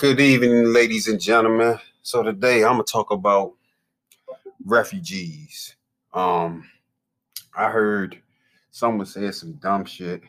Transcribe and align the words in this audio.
Good 0.00 0.18
evening, 0.18 0.72
ladies 0.72 1.08
and 1.08 1.20
gentlemen. 1.20 1.78
So 2.00 2.22
today 2.22 2.64
I'm 2.64 2.72
gonna 2.72 2.84
talk 2.84 3.10
about 3.10 3.52
refugees. 4.64 5.76
Um, 6.14 6.66
I 7.54 7.68
heard 7.68 8.18
someone 8.70 9.04
say 9.04 9.30
some 9.30 9.52
dumb 9.60 9.84
shit, 9.84 10.22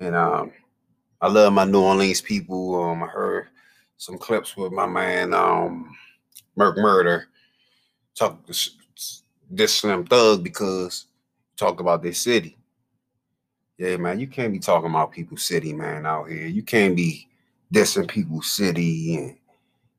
and 0.00 0.16
um, 0.16 0.50
I 1.20 1.28
love 1.28 1.52
my 1.52 1.62
New 1.62 1.80
Orleans 1.80 2.20
people. 2.20 2.74
Um, 2.74 3.04
I 3.04 3.06
heard 3.06 3.50
some 3.98 4.18
clips 4.18 4.56
with 4.56 4.72
my 4.72 4.86
man 4.86 5.32
um, 5.32 5.94
Merc 6.56 6.76
Murder 6.76 7.28
talk 8.16 8.44
this, 8.48 8.70
this 9.48 9.76
Slim 9.76 10.06
Thug 10.06 10.42
because 10.42 11.06
talked 11.56 11.80
about 11.80 12.02
this 12.02 12.18
city. 12.18 12.58
Yeah, 13.76 13.96
man, 13.96 14.18
you 14.18 14.26
can't 14.26 14.52
be 14.52 14.58
talking 14.58 14.90
about 14.90 15.12
people's 15.12 15.44
city, 15.44 15.72
man, 15.72 16.04
out 16.04 16.28
here. 16.28 16.48
You 16.48 16.64
can't 16.64 16.96
be 16.96 17.27
dissing 17.72 18.08
people's 18.08 18.50
city 18.50 19.16
and 19.16 19.36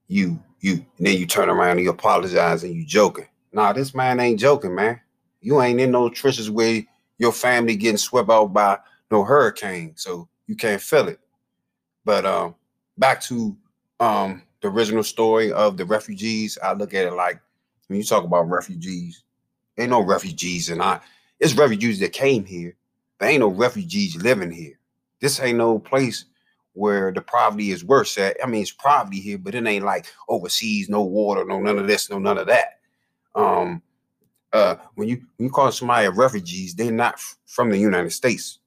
you 0.08 0.42
you 0.60 0.86
then 1.00 1.18
you 1.18 1.26
turn 1.26 1.50
around 1.50 1.72
and 1.72 1.82
you 1.82 1.90
apologize 1.90 2.64
and 2.64 2.74
you 2.74 2.86
joking. 2.86 3.28
Nah, 3.54 3.74
this 3.74 3.96
man 3.96 4.20
ain't 4.20 4.40
joking, 4.40 4.76
man. 4.76 5.00
You 5.42 5.62
ain't 5.62 5.80
in 5.80 5.92
no 5.92 6.10
trenches 6.10 6.52
where 6.52 6.84
your 7.18 7.32
family 7.32 7.76
getting 7.76 7.98
swept 7.98 8.30
out 8.30 8.54
by 8.54 8.78
no 9.12 9.24
hurricane, 9.24 9.94
so 9.96 10.28
you 10.48 10.56
can't 10.56 10.82
feel 10.82 11.08
it. 11.08 11.20
But 12.04 12.26
um, 12.26 12.56
back 12.98 13.22
to 13.24 13.56
um 14.00 14.44
the 14.62 14.68
original 14.68 15.04
story 15.04 15.52
of 15.52 15.78
the 15.78 15.86
refugees, 15.86 16.58
I 16.62 16.74
look 16.74 16.94
at 16.94 17.06
it 17.06 17.14
like 17.14 17.40
when 17.88 17.98
you 17.98 18.04
talk 18.04 18.24
about 18.24 18.50
refugees, 18.50 19.24
ain't 19.78 19.92
no 19.92 20.02
refugees 20.02 20.70
and 20.70 20.82
I 20.82 21.00
it's 21.40 21.54
refugees 21.54 22.00
that 22.00 22.12
came 22.12 22.44
here. 22.44 22.76
There 23.20 23.30
ain't 23.30 23.40
no 23.40 23.48
refugees 23.48 24.16
living 24.18 24.52
here. 24.52 24.78
This 25.22 25.40
ain't 25.40 25.58
no 25.58 25.80
place 25.80 26.26
where 26.80 27.12
the 27.12 27.22
poverty 27.22 27.72
is 27.72 27.84
worse 27.84 28.18
at. 28.18 28.38
I 28.42 28.48
mean, 28.48 28.62
it's 28.62 28.72
poverty 28.72 29.20
here, 29.20 29.38
but 29.38 29.54
it 29.54 29.68
ain't 29.68 29.86
like 29.86 30.06
overseas, 30.30 30.90
no 30.90 31.04
water, 31.04 31.44
no 31.44 31.60
none 31.60 31.78
of 31.78 31.88
this, 31.88 32.10
no 32.10 32.18
none 32.20 32.38
of 32.38 32.48
that. 32.48 32.80
Um, 33.36 33.82
uh, 34.54 34.76
when 34.96 35.10
you 35.10 35.18
when 35.38 35.48
you 35.48 35.52
call 35.52 35.72
somebody 35.72 36.08
a 36.08 36.12
refugees, 36.12 36.74
they're 36.74 36.92
not 36.92 37.16
f- 37.16 37.38
from 37.46 37.70
the 37.70 37.78
United 37.78 38.12
States 38.12 38.60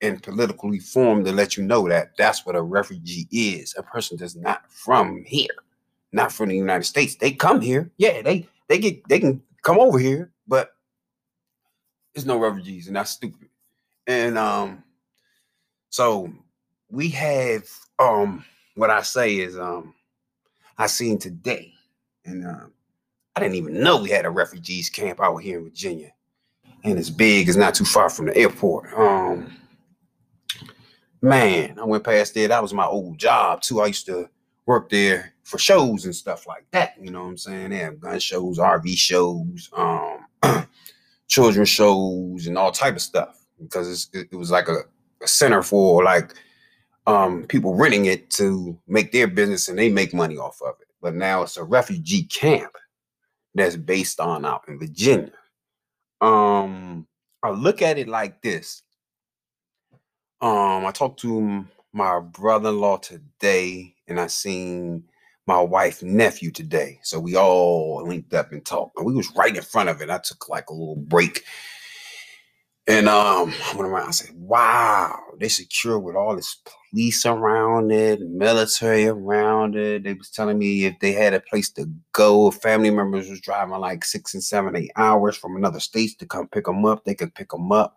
and 0.00 0.22
politically 0.22 0.78
formed 0.78 1.26
to 1.26 1.32
let 1.32 1.56
you 1.56 1.62
know 1.62 1.86
that 1.86 2.16
that's 2.16 2.46
what 2.46 2.56
a 2.56 2.62
refugee 2.62 3.28
is. 3.30 3.74
A 3.76 3.82
person 3.82 4.16
that's 4.16 4.34
not 4.34 4.62
from 4.72 5.22
here, 5.26 5.54
not 6.12 6.32
from 6.32 6.48
the 6.48 6.56
United 6.56 6.84
States. 6.84 7.16
They 7.16 7.32
come 7.32 7.60
here, 7.60 7.90
yeah, 7.98 8.22
they 8.22 8.48
they 8.68 8.78
get 8.78 9.06
they 9.08 9.20
can 9.20 9.42
come 9.62 9.78
over 9.78 9.98
here, 9.98 10.32
but 10.48 10.70
there's 12.14 12.26
no 12.26 12.38
refugees, 12.38 12.86
and 12.86 12.96
that's 12.96 13.10
stupid. 13.10 13.48
And 14.06 14.38
um, 14.38 14.82
so 15.90 16.32
we 16.90 17.08
have 17.10 17.68
um 17.98 18.44
what 18.74 18.90
I 18.90 19.02
say 19.02 19.36
is 19.36 19.58
um 19.58 19.94
I 20.78 20.86
seen 20.86 21.18
today, 21.18 21.72
and 22.24 22.46
um 22.46 22.72
I 23.36 23.40
didn't 23.40 23.56
even 23.56 23.80
know 23.80 24.02
we 24.02 24.10
had 24.10 24.26
a 24.26 24.30
refugees 24.30 24.90
camp 24.90 25.20
out 25.20 25.38
here 25.38 25.58
in 25.58 25.64
Virginia. 25.64 26.12
And 26.82 26.98
it's 26.98 27.10
big, 27.10 27.48
it's 27.48 27.58
not 27.58 27.74
too 27.74 27.84
far 27.84 28.08
from 28.08 28.26
the 28.26 28.36
airport. 28.36 28.92
Um 28.94 29.52
man, 31.22 31.78
I 31.78 31.84
went 31.84 32.04
past 32.04 32.34
there. 32.34 32.48
That 32.48 32.62
was 32.62 32.74
my 32.74 32.86
old 32.86 33.18
job 33.18 33.60
too. 33.60 33.80
I 33.80 33.86
used 33.86 34.06
to 34.06 34.28
work 34.66 34.88
there 34.88 35.34
for 35.44 35.58
shows 35.58 36.04
and 36.04 36.14
stuff 36.14 36.46
like 36.46 36.64
that. 36.70 36.94
You 37.00 37.10
know 37.10 37.22
what 37.22 37.30
I'm 37.30 37.36
saying? 37.36 37.70
They 37.70 37.78
have 37.78 38.00
gun 38.00 38.18
shows, 38.20 38.58
RV 38.58 38.96
shows, 38.96 39.68
um, 39.76 40.26
children 41.28 41.66
shows, 41.66 42.46
and 42.46 42.56
all 42.56 42.72
type 42.72 42.94
of 42.94 43.02
stuff. 43.02 43.44
Because 43.60 44.08
it, 44.14 44.32
was 44.32 44.50
like 44.50 44.68
a, 44.68 44.78
a 45.22 45.28
center 45.28 45.62
for 45.62 46.02
like 46.02 46.34
um, 47.06 47.44
people 47.46 47.74
renting 47.74 48.06
it 48.06 48.30
to 48.30 48.78
make 48.86 49.12
their 49.12 49.26
business 49.26 49.68
and 49.68 49.78
they 49.78 49.88
make 49.88 50.14
money 50.14 50.38
off 50.38 50.60
of 50.62 50.76
it. 50.80 50.88
But 51.02 51.14
now 51.14 51.42
it's 51.42 51.56
a 51.56 51.64
refugee 51.64 52.24
camp 52.24 52.76
that's 53.54 53.76
based 53.76 54.20
on 54.20 54.44
out 54.44 54.64
in 54.68 54.78
Virginia. 54.78 55.32
Um, 56.20 57.06
I 57.42 57.50
look 57.50 57.82
at 57.82 57.98
it 57.98 58.08
like 58.08 58.42
this. 58.42 58.82
Um, 60.40 60.86
I 60.86 60.92
talked 60.92 61.20
to 61.20 61.64
my 61.92 62.20
brother-in-law 62.20 62.98
today, 62.98 63.94
and 64.08 64.20
I 64.20 64.28
seen 64.28 65.04
my 65.46 65.60
wife 65.60 66.02
nephew 66.02 66.50
today. 66.50 67.00
So 67.02 67.18
we 67.18 67.36
all 67.36 68.04
linked 68.06 68.34
up 68.34 68.52
and 68.52 68.64
talked. 68.64 68.96
And 68.98 69.06
we 69.06 69.14
was 69.14 69.30
right 69.36 69.54
in 69.56 69.62
front 69.62 69.88
of 69.88 70.00
it. 70.00 70.10
I 70.10 70.18
took 70.18 70.48
like 70.48 70.70
a 70.70 70.74
little 70.74 70.96
break 70.96 71.44
and 72.86 73.08
um, 73.08 73.52
I 73.72 73.76
went 73.76 73.88
around. 73.90 74.08
I 74.08 74.12
said, 74.12 74.34
"Wow, 74.34 75.20
they 75.40 75.48
secure 75.48 75.98
with 75.98 76.14
all 76.14 76.36
this 76.36 76.58
police 76.92 77.26
around 77.26 77.90
it, 77.90 78.20
military 78.20 79.08
around 79.08 79.74
it." 79.76 80.04
They 80.04 80.14
was 80.14 80.30
telling 80.30 80.58
me 80.58 80.84
if 80.84 80.98
they 81.00 81.12
had 81.12 81.34
a 81.34 81.40
place 81.40 81.70
to 81.72 81.90
go, 82.12 82.50
family 82.50 82.90
members 82.90 83.28
was 83.28 83.40
driving 83.40 83.78
like 83.78 84.04
six 84.04 84.34
and 84.34 84.44
seven, 84.44 84.76
eight 84.76 84.92
hours 84.96 85.36
from 85.36 85.56
another 85.56 85.80
states 85.80 86.14
to 86.16 86.26
come 86.26 86.48
pick 86.48 86.66
them 86.66 86.84
up, 86.86 87.04
they 87.04 87.14
could 87.14 87.34
pick 87.34 87.50
them 87.50 87.72
up, 87.72 87.96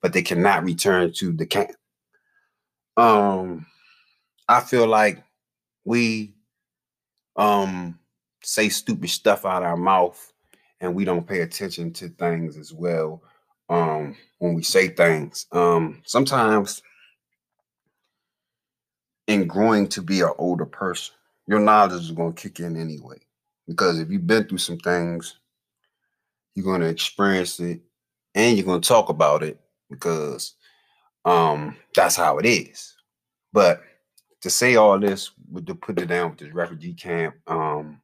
but 0.00 0.12
they 0.12 0.22
cannot 0.22 0.64
return 0.64 1.12
to 1.14 1.32
the 1.32 1.46
camp. 1.46 1.72
Um, 2.96 3.66
I 4.48 4.60
feel 4.60 4.86
like 4.86 5.22
we 5.84 6.34
um 7.36 7.98
say 8.42 8.68
stupid 8.68 9.10
stuff 9.10 9.44
out 9.44 9.62
our 9.62 9.76
mouth, 9.76 10.32
and 10.80 10.94
we 10.94 11.04
don't 11.04 11.26
pay 11.26 11.40
attention 11.40 11.92
to 11.94 12.08
things 12.08 12.56
as 12.56 12.72
well 12.72 13.22
um, 13.68 14.16
when 14.38 14.54
we 14.54 14.62
say 14.62 14.88
things. 14.88 15.46
Um, 15.52 16.02
sometimes 16.04 16.82
in 19.26 19.46
growing 19.46 19.88
to 19.88 20.02
be 20.02 20.20
an 20.20 20.32
older 20.38 20.66
person, 20.66 21.14
your 21.46 21.60
knowledge 21.60 22.02
is 22.02 22.10
going 22.10 22.34
to 22.34 22.42
kick 22.42 22.60
in 22.60 22.76
anyway. 22.76 23.18
Because 23.66 23.98
if 23.98 24.10
you've 24.10 24.26
been 24.26 24.44
through 24.44 24.58
some 24.58 24.78
things, 24.78 25.38
you're 26.54 26.64
going 26.64 26.82
to 26.82 26.88
experience 26.88 27.58
it 27.60 27.80
and 28.34 28.56
you're 28.56 28.66
going 28.66 28.80
to 28.80 28.88
talk 28.88 29.08
about 29.08 29.42
it 29.42 29.58
because 29.90 30.54
um, 31.24 31.76
that's 31.94 32.16
how 32.16 32.38
it 32.38 32.46
is. 32.46 32.94
But 33.52 33.82
to 34.42 34.50
say 34.50 34.76
all 34.76 34.98
this, 34.98 35.30
with 35.50 35.66
to 35.66 35.74
put 35.74 35.98
it 35.98 36.06
down 36.06 36.30
with 36.30 36.38
this 36.38 36.52
refugee 36.52 36.94
camp, 36.94 37.34
um, 37.46 38.00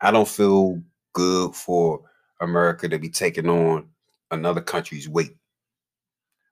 I 0.00 0.10
don't 0.10 0.28
feel 0.28 0.80
good 1.12 1.54
for 1.54 2.00
America 2.40 2.88
to 2.88 2.98
be 2.98 3.10
taking 3.10 3.48
on 3.48 3.88
another 4.30 4.60
country's 4.60 5.08
weight. 5.08 5.36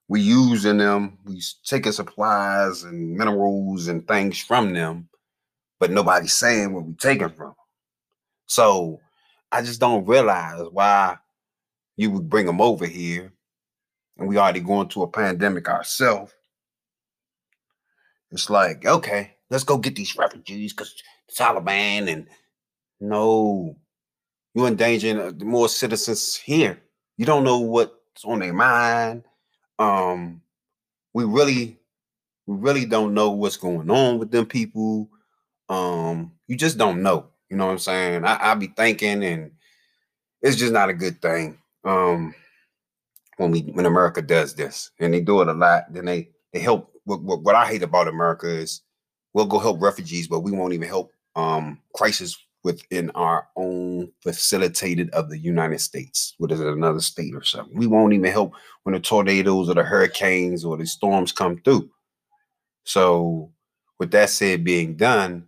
We 0.09 0.21
using 0.21 0.79
them, 0.79 1.19
we 1.25 1.43
taking 1.65 1.93
supplies 1.93 2.85
and 2.85 3.17
minerals 3.17 3.89
and 3.89 4.07
things 4.07 4.39
from 4.39 4.73
them, 4.73 5.09
but 5.81 5.91
nobody's 5.91 6.33
saying 6.33 6.73
where 6.73 6.83
we 6.83 6.95
taking 6.95 7.31
from. 7.31 7.55
So 8.47 9.01
I 9.51 9.63
just 9.63 9.81
don't 9.81 10.07
realize 10.07 10.63
why 10.71 11.17
you 11.97 12.11
would 12.11 12.29
bring 12.31 12.47
them 12.47 12.61
over 12.61 12.87
here, 12.87 13.33
and 14.17 14.29
we 14.29 14.39
already 14.39 14.61
going 14.61 14.89
through 14.89 15.05
a 15.05 15.09
pandemic 15.09 15.69
ourselves. 15.69 16.33
It's 18.31 18.51
like, 18.51 18.85
okay, 18.85 19.37
let's 19.51 19.65
go 19.65 19.79
get 19.79 19.97
these 19.97 20.17
refugees 20.17 20.73
because 20.73 20.95
Taliban 21.37 22.13
and 22.13 22.27
no, 23.01 23.77
you're 24.55 24.69
endangering 24.69 25.19
uh, 25.19 25.33
more 25.45 25.69
citizens 25.69 26.37
here. 26.37 26.81
You 27.16 27.27
don't 27.27 27.44
know 27.44 27.59
what's 27.60 28.25
on 28.25 28.41
their 28.41 28.53
mind. 28.53 29.25
Um, 29.78 30.43
we 31.15 31.25
really, 31.25 31.78
we 32.47 32.56
really 32.56 32.87
don't 32.87 33.15
know 33.15 33.31
what's 33.31 33.56
going 33.56 33.91
on 33.91 34.19
with 34.19 34.31
them 34.31 34.47
people. 34.47 35.09
Um, 35.69 36.32
you 36.47 36.56
just 36.56 36.78
don't 36.78 37.03
know. 37.03 37.28
You 37.50 37.56
know 37.56 37.66
what 37.66 37.72
I'm 37.72 37.78
saying? 37.78 38.25
I, 38.25 38.53
I 38.53 38.54
be 38.54 38.69
thinking, 38.69 39.25
and 39.25 39.53
it's 40.43 40.56
just 40.56 40.72
not 40.72 40.91
a 40.91 40.94
good 40.94 41.22
thing. 41.22 41.59
Um, 41.84 42.34
when 43.37 43.50
we 43.50 43.60
when 43.62 43.87
America 43.87 44.22
does 44.22 44.54
this, 44.54 44.91
and 44.98 45.15
they 45.15 45.21
do 45.21 45.41
it 45.43 45.48
a 45.48 45.53
lot, 45.53 45.93
then 45.93 46.06
they 46.06 46.31
they 46.53 46.60
help. 46.60 46.93
What, 47.04 47.22
what, 47.22 47.43
what 47.43 47.54
I 47.54 47.66
hate 47.66 47.84
about 47.84 48.09
America 48.09 48.48
is 48.48 48.83
we'll 49.33 49.47
go 49.47 49.59
help 49.60 49.81
refugees, 49.81 50.27
but 50.28 50.41
we 50.41 50.53
won't 50.53 50.72
even 50.74 50.89
help 50.89 51.12
um 51.36 51.80
crisis 51.95 52.36
within 52.66 53.10
our 53.10 53.47
own 53.54 54.10
facilitated 54.24 55.09
of 55.10 55.30
the 55.30 55.39
United 55.39 55.80
States. 55.80 56.34
What 56.39 56.51
is 56.51 56.59
it, 56.59 56.66
another 56.66 56.98
state 56.98 57.33
or 57.33 57.45
something? 57.45 57.78
We 57.78 57.86
won't 57.86 58.13
even 58.13 58.30
help 58.30 58.54
when 58.83 58.92
the 58.92 58.98
tornadoes 58.98 59.71
or 59.71 59.74
the 59.74 59.84
hurricanes 59.84 60.65
or 60.65 60.77
the 60.77 60.84
storms 60.84 61.30
come 61.30 61.59
through. 61.59 61.89
So, 62.83 63.53
with 64.01 64.10
that 64.10 64.30
said 64.30 64.65
being 64.65 64.97
done, 64.97 65.47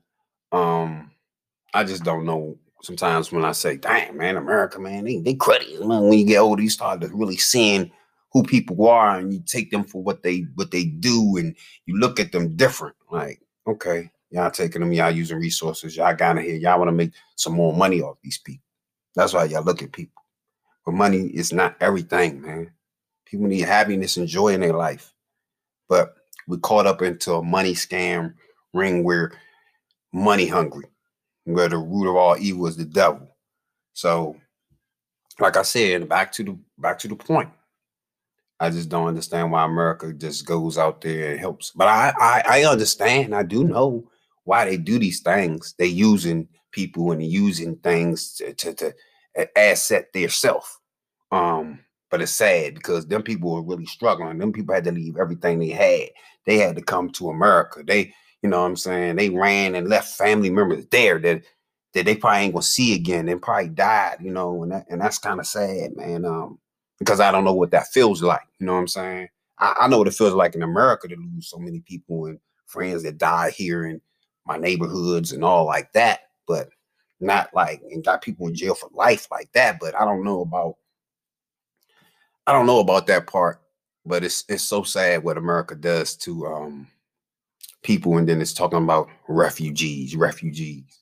um, 0.53 1.11
I 1.75 1.82
just 1.82 2.05
don't 2.05 2.25
know. 2.25 2.56
Sometimes 2.82 3.32
when 3.32 3.44
I 3.44 3.50
say, 3.50 3.76
"Damn, 3.76 4.17
man, 4.17 4.37
America, 4.37 4.79
man, 4.79 5.05
they 5.05 5.19
they 5.19 5.35
crazy." 5.35 5.76
When 5.81 6.12
you 6.12 6.25
get 6.25 6.38
older, 6.38 6.62
you 6.62 6.71
start 6.71 7.00
to 7.00 7.09
really 7.09 7.37
seeing 7.37 7.91
who 8.32 8.44
people 8.44 8.87
are, 8.87 9.19
and 9.19 9.35
you 9.35 9.41
take 9.44 9.73
them 9.73 9.82
for 9.82 10.00
what 10.00 10.23
they 10.23 10.47
what 10.55 10.71
they 10.71 10.85
do, 10.85 11.37
and 11.37 11.56
you 11.87 11.99
look 11.99 12.21
at 12.21 12.31
them 12.31 12.55
different. 12.55 12.94
Like, 13.11 13.41
okay, 13.67 14.09
Y'all 14.31 14.51
taking 14.51 14.81
them, 14.81 14.93
y'all 14.93 15.11
using 15.11 15.39
resources. 15.39 15.97
Y'all 15.97 16.15
got 16.15 16.37
in 16.37 16.45
here. 16.45 16.57
Y'all 16.57 16.79
want 16.79 16.89
to 16.89 16.93
make 16.93 17.13
some 17.37 17.55
more 17.55 17.73
money 17.73 18.03
off 18.03 18.19
these 18.23 18.39
people. 18.39 18.65
That's 19.15 19.33
why 19.33 19.45
y'all 19.45 19.65
look 19.65 19.83
at 19.83 19.93
people. 19.93 20.23
But 20.85 20.93
money 20.93 21.29
is 21.29 21.53
not 21.53 21.77
everything, 21.81 22.43
man. 22.43 22.71
People 23.25 23.47
need 23.47 23.61
happiness 23.61 24.17
and 24.17 24.29
joy 24.29 24.49
in 24.49 24.61
their 24.61 24.75
life. 24.75 25.13
But 25.89 26.15
we 26.47 26.59
caught 26.59 26.87
up 26.87 27.03
into 27.03 27.35
a 27.35 27.43
money 27.43 27.73
scam 27.73 28.35
ring 28.75 29.03
where 29.03 29.33
money 30.13 30.47
hungry, 30.47 30.87
where 31.45 31.69
the 31.69 31.79
root 31.79 32.11
of 32.11 32.17
all 32.17 32.37
evil 32.39 32.67
is 32.67 32.77
the 32.77 32.85
devil. 32.85 33.29
So, 33.95 34.37
like 35.41 35.57
I 35.57 35.63
said, 35.63 36.09
back 36.09 36.33
to 36.33 36.45
the 36.45 36.59
back 36.79 36.99
to 37.01 37.09
the 37.09 37.17
point. 37.17 37.51
I 38.61 38.71
just 38.71 38.89
don't 38.89 39.09
understand 39.09 39.53
why 39.53 39.65
America 39.65 40.13
just 40.13 40.45
goes 40.45 40.79
out 40.79 41.01
there 41.01 41.33
and 41.33 41.41
helps. 41.41 41.71
But 41.71 41.89
I 41.89 42.13
I, 42.19 42.43
I 42.47 42.65
understand. 42.65 43.35
I 43.35 43.43
do 43.43 43.65
know 43.65 44.11
why 44.49 44.65
they 44.65 44.79
do 44.79 44.99
these 44.99 45.21
things. 45.21 45.75
They 45.79 45.87
using 45.87 46.49
people 46.73 47.12
and 47.12 47.23
using 47.23 47.77
things 47.77 48.33
to 48.35 48.55
to, 48.55 48.75
to 48.75 48.95
asset 49.59 50.06
their 50.15 50.31
self. 50.31 50.81
Um, 51.31 51.81
but 52.11 52.23
it's 52.23 52.33
sad 52.33 52.75
because 52.75 53.06
them 53.06 53.23
people 53.23 53.53
were 53.53 53.62
really 53.62 53.85
struggling. 53.85 54.39
Them 54.39 54.53
people 54.53 54.75
had 54.75 54.85
to 54.85 54.93
leave 54.93 55.19
everything 55.19 55.59
they 55.59 55.69
had. 55.69 56.09
They 56.47 56.56
had 56.56 56.77
to 56.77 56.83
come 56.83 57.11
to 57.11 57.29
America. 57.29 57.83
They, 57.87 58.15
you 58.43 58.49
know 58.49 58.62
what 58.62 58.69
I'm 58.69 58.77
saying? 58.77 59.17
They 59.17 59.29
ran 59.29 59.75
and 59.75 59.89
left 59.89 60.17
family 60.17 60.49
members 60.49 60.87
there 60.91 61.19
that 61.19 61.43
that 61.93 62.06
they 62.06 62.17
probably 62.17 62.41
ain't 62.41 62.55
gonna 62.55 62.62
see 62.62 62.95
again. 62.95 63.27
They 63.27 63.35
probably 63.35 63.69
died, 63.69 64.17
you 64.23 64.31
know, 64.31 64.62
and 64.62 64.73
that, 64.73 64.87
and 64.89 65.00
that's 65.00 65.19
kind 65.19 65.41
of 65.41 65.47
sad, 65.47 65.95
man. 65.95 66.25
Um, 66.25 66.59
because 66.99 67.21
I 67.21 67.31
don't 67.31 67.45
know 67.45 67.53
what 67.53 67.71
that 67.73 67.89
feels 67.89 68.23
like. 68.23 68.47
You 68.59 68.67
know 68.67 68.73
what 68.73 68.81
I'm 68.81 68.89
saying? 68.89 69.29
I, 69.59 69.75
I 69.81 69.89
know 69.89 69.99
what 69.99 70.09
it 70.09 70.15
feels 70.15 70.35
like 70.35 70.55
in 70.55 70.62
America 70.62 71.06
to 71.09 71.17
lose 71.17 71.50
so 71.50 71.59
many 71.59 71.81
people 71.81 72.27
and 72.27 72.39
friends 72.67 73.03
that 73.03 73.19
die 73.19 73.50
here 73.50 73.87
in 73.87 74.00
my 74.49 74.56
neighborhoods 74.56 75.33
and 75.33 75.45
all 75.45 75.67
like 75.67 75.93
that, 75.93 76.21
but 76.49 76.71
not 77.21 77.50
like 77.55 77.83
and 77.91 78.05
got 78.05 78.23
people 78.23 78.49
in 78.49 78.55
jail 78.55 78.75
for 78.75 78.89
life 78.93 79.29
like 79.31 79.53
that. 79.53 79.79
But 79.79 79.95
I 79.95 80.05
don't 80.05 80.25
know 80.25 80.41
about 80.41 80.77
I 82.47 82.53
don't 82.53 82.67
know 82.67 82.81
about 82.81 83.06
that 83.09 83.27
part, 83.27 83.61
but 84.06 84.25
it's 84.25 84.45
it's 84.49 84.65
so 84.65 84.83
sad 84.83 85.23
what 85.23 85.37
America 85.37 85.75
does 85.75 86.17
to 86.17 86.47
um 86.47 86.89
people, 87.83 88.17
and 88.17 88.29
then 88.29 88.41
it's 88.41 88.55
talking 88.55 88.83
about 88.83 89.09
refugees, 89.29 90.17
refugees. 90.17 91.00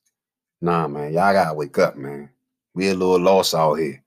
Nah, 0.60 0.88
man, 0.88 1.12
y'all 1.12 1.32
gotta 1.32 1.54
wake 1.54 1.78
up, 1.78 1.96
man. 1.96 2.31
We 2.75 2.88
a 2.88 2.94
little 2.94 3.20
lost 3.20 3.54
out 3.54 3.75
here. 3.75 4.02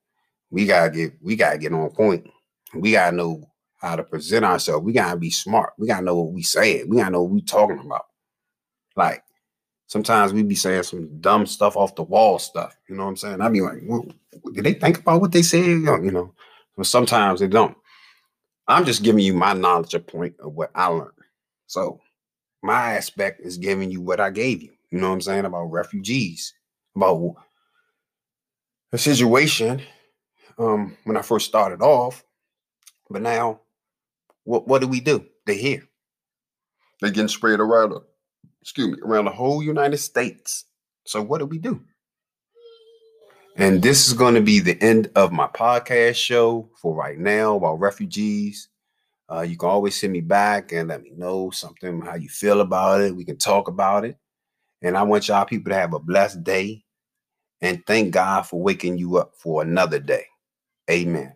We 0.51 0.65
gotta 0.65 0.91
get 0.91 1.13
we 1.21 1.35
gotta 1.35 1.57
get 1.57 1.73
on 1.73 1.89
point. 1.91 2.29
We 2.73 2.91
gotta 2.91 3.15
know 3.15 3.49
how 3.77 3.95
to 3.95 4.03
present 4.03 4.43
ourselves. 4.43 4.83
We 4.83 4.91
gotta 4.91 5.17
be 5.17 5.29
smart. 5.29 5.73
We 5.77 5.87
gotta 5.87 6.03
know 6.03 6.15
what 6.15 6.33
we 6.33 6.43
saying. 6.43 6.89
We 6.89 6.97
gotta 6.97 7.11
know 7.11 7.23
what 7.23 7.31
we 7.31 7.41
talking 7.41 7.79
about. 7.79 8.05
Like 8.95 9.23
sometimes 9.89 10.31
we 10.31 10.43
be 10.43 10.55
saying 10.55 10.83
some 10.83 11.19
dumb 11.19 11.45
stuff 11.45 11.75
off 11.75 11.95
the 11.95 12.03
wall 12.03 12.39
stuff. 12.39 12.77
You 12.87 12.95
know 12.95 13.03
what 13.03 13.09
I'm 13.09 13.17
saying? 13.17 13.41
I'd 13.41 13.51
be 13.51 13.61
like, 13.61 13.79
well, 13.83 14.05
did 14.53 14.63
they 14.63 14.73
think 14.73 14.99
about 14.99 15.19
what 15.19 15.31
they 15.31 15.41
said? 15.41 15.65
You 15.65 16.11
know, 16.11 16.33
but 16.77 16.85
sometimes 16.85 17.39
they 17.41 17.47
don't. 17.47 17.75
I'm 18.67 18.85
just 18.85 19.03
giving 19.03 19.23
you 19.23 19.33
my 19.33 19.53
knowledge 19.53 19.95
of 19.95 20.05
point 20.05 20.35
of 20.39 20.53
what 20.53 20.69
I 20.75 20.85
learned. 20.87 21.11
So 21.65 21.99
my 22.61 22.93
aspect 22.93 23.41
is 23.41 23.57
giving 23.57 23.89
you 23.91 23.99
what 23.99 24.19
I 24.19 24.29
gave 24.29 24.61
you. 24.61 24.71
You 24.91 24.99
know 24.99 25.07
what 25.07 25.15
I'm 25.15 25.21
saying 25.21 25.45
about 25.45 25.65
refugees, 25.65 26.53
about 26.95 27.35
the 28.91 28.99
situation 28.99 29.81
um, 30.59 30.95
when 31.03 31.17
I 31.17 31.23
first 31.23 31.47
started 31.47 31.81
off. 31.81 32.23
But 33.09 33.23
now, 33.23 33.61
what 34.43 34.67
what 34.67 34.81
do 34.81 34.87
we 34.87 34.99
do? 34.99 35.25
They're 35.47 35.55
here. 35.55 35.87
They're 37.01 37.09
getting 37.09 37.27
spread 37.27 37.59
around. 37.59 37.93
Excuse 38.61 38.89
me, 38.89 38.97
around 39.03 39.25
the 39.25 39.31
whole 39.31 39.63
United 39.63 39.97
States. 39.97 40.65
So 41.05 41.21
what 41.21 41.39
do 41.39 41.45
we 41.45 41.57
do? 41.57 41.81
And 43.55 43.81
this 43.81 44.07
is 44.07 44.13
going 44.13 44.35
to 44.35 44.41
be 44.41 44.59
the 44.59 44.81
end 44.81 45.11
of 45.15 45.31
my 45.31 45.47
podcast 45.47 46.15
show 46.15 46.69
for 46.81 46.95
right 46.95 47.17
now 47.17 47.55
about 47.55 47.79
refugees. 47.79 48.69
Uh, 49.29 49.41
you 49.41 49.57
can 49.57 49.69
always 49.69 49.99
send 49.99 50.13
me 50.13 50.21
back 50.21 50.71
and 50.71 50.87
let 50.89 51.03
me 51.03 51.11
know 51.15 51.49
something, 51.51 52.01
how 52.01 52.15
you 52.15 52.29
feel 52.29 52.61
about 52.61 53.01
it. 53.01 53.15
We 53.15 53.25
can 53.25 53.37
talk 53.37 53.67
about 53.67 54.05
it. 54.05 54.17
And 54.81 54.97
I 54.97 55.03
want 55.03 55.27
y'all 55.27 55.45
people 55.45 55.71
to 55.71 55.75
have 55.75 55.93
a 55.93 55.99
blessed 55.99 56.43
day 56.43 56.83
and 57.61 57.85
thank 57.85 58.11
God 58.13 58.43
for 58.43 58.61
waking 58.61 58.97
you 58.97 59.17
up 59.17 59.33
for 59.35 59.61
another 59.61 59.99
day. 59.99 60.25
Amen. 60.89 61.33